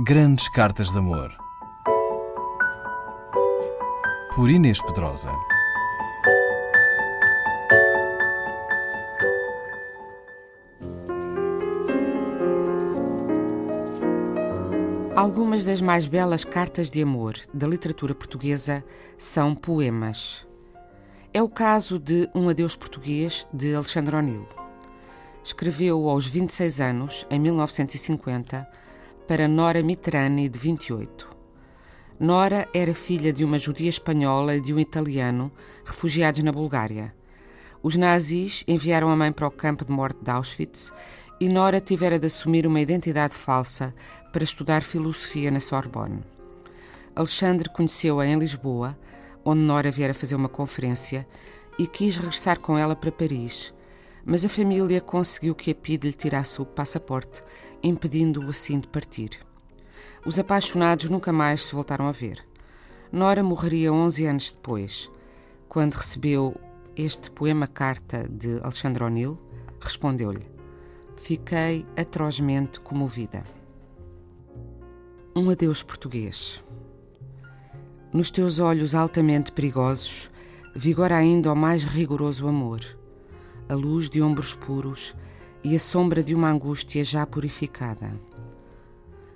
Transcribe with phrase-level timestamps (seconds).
[0.00, 1.32] Grandes Cartas de Amor.
[4.34, 5.30] Por Inês Pedrosa.
[15.14, 18.84] Algumas das mais belas cartas de amor da literatura portuguesa
[19.16, 20.44] são poemas.
[21.32, 24.48] É o caso de Um Adeus Português, de Alexandre O'Neill.
[25.44, 28.68] Escreveu aos 26 anos, em 1950,
[29.26, 31.28] para Nora Mitrani, de 28.
[32.20, 35.50] Nora era filha de uma judia espanhola e de um italiano,
[35.82, 37.14] refugiados na Bulgária.
[37.82, 40.92] Os nazis enviaram a mãe para o campo de morte de Auschwitz
[41.40, 43.94] e Nora tivera de assumir uma identidade falsa
[44.30, 46.22] para estudar filosofia na Sorbonne.
[47.16, 48.96] Alexandre conheceu-a em Lisboa,
[49.42, 51.26] onde Nora viera fazer uma conferência,
[51.78, 53.72] e quis regressar com ela para Paris,
[54.24, 57.42] mas a família conseguiu que a PIDE lhe tirasse o passaporte,
[57.82, 59.30] impedindo-o assim de partir.
[60.24, 62.42] Os apaixonados nunca mais se voltaram a ver.
[63.12, 65.10] Nora morreria 11 anos depois.
[65.68, 66.58] Quando recebeu
[66.96, 69.38] este poema-carta de Alexandre O'Neill,
[69.78, 70.46] respondeu-lhe:
[71.16, 73.44] Fiquei atrozmente comovida.
[75.36, 76.64] Um adeus português.
[78.12, 80.30] Nos teus olhos altamente perigosos,
[80.74, 82.80] vigora ainda o mais rigoroso amor,
[83.68, 85.14] a luz de ombros puros
[85.62, 88.12] e a sombra de uma angústia já purificada.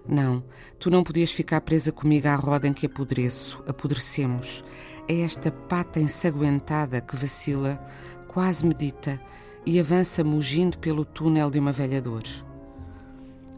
[0.07, 0.43] Não,
[0.79, 4.65] tu não podias ficar presa comigo à roda em que apodreço, apodrecemos.
[5.07, 7.79] É esta pata ensanguentada que vacila,
[8.27, 9.21] quase medita
[9.67, 12.23] e avança mugindo pelo túnel de uma velha dor.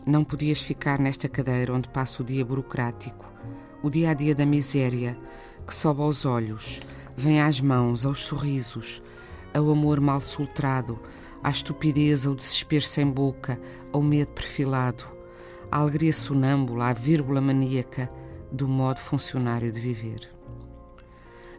[0.05, 3.27] Não podias ficar nesta cadeira onde passa o dia burocrático,
[3.83, 5.17] o dia a dia da miséria,
[5.67, 6.81] que sobe aos olhos,
[7.17, 9.03] vem às mãos, aos sorrisos,
[9.55, 10.99] ao amor mal sultrado,
[11.43, 13.61] à estupidez, ao desespero sem boca,
[13.93, 15.05] ao medo perfilado,
[15.71, 18.11] à alegria sonâmbula, à vírgula maníaca
[18.51, 20.31] do modo funcionário de viver.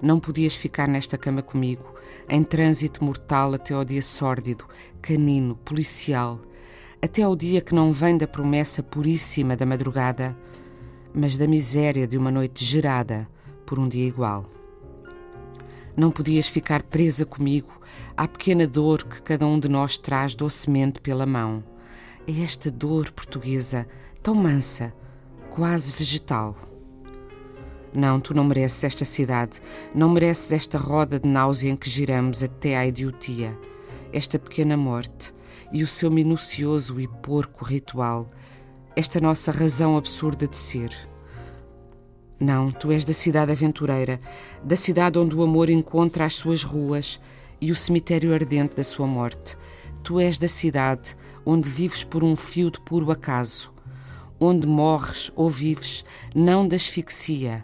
[0.01, 1.95] Não podias ficar nesta cama comigo,
[2.27, 4.65] em trânsito mortal até ao dia sórdido,
[5.01, 6.39] canino, policial,
[7.01, 10.35] até ao dia que não vem da promessa puríssima da madrugada,
[11.13, 13.27] mas da miséria de uma noite gerada
[13.65, 14.60] por um dia igual.
[15.95, 17.81] Não podias ficar presa comigo
[18.15, 21.63] à pequena dor que cada um de nós traz docemente pela mão.
[22.27, 23.87] É esta dor portuguesa,
[24.21, 24.93] tão mansa,
[25.51, 26.55] quase vegetal.
[27.93, 29.61] Não, tu não mereces esta cidade,
[29.93, 33.57] não mereces esta roda de náusea em que giramos até à idiotia,
[34.13, 35.33] esta pequena morte
[35.73, 38.31] e o seu minucioso e porco ritual,
[38.95, 41.10] esta nossa razão absurda de ser.
[42.41, 44.19] Não, tu és da cidade aventureira,
[44.63, 47.21] da cidade onde o amor encontra as suas ruas
[47.61, 49.55] e o cemitério ardente da sua morte.
[50.01, 51.15] Tu és da cidade
[51.45, 53.71] onde vives por um fio de puro acaso,
[54.39, 56.03] onde morres ou vives
[56.33, 57.63] não da asfixia,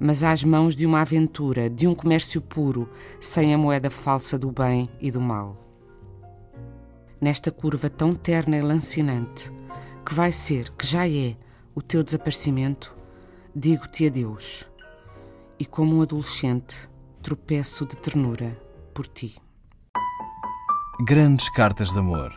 [0.00, 4.50] mas às mãos de uma aventura, de um comércio puro, sem a moeda falsa do
[4.50, 5.56] bem e do mal.
[7.20, 9.52] Nesta curva tão terna e lancinante,
[10.04, 11.36] que vai ser, que já é,
[11.76, 12.95] o teu desaparecimento,
[13.58, 14.70] digo-te adeus.
[15.58, 16.90] E como um adolescente,
[17.22, 18.54] tropeço de ternura
[18.92, 19.34] por ti.
[21.06, 22.36] Grandes Cartas de Amor.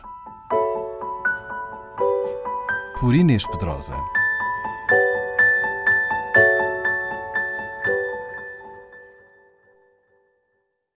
[2.98, 3.96] Por Inês Pedrosa.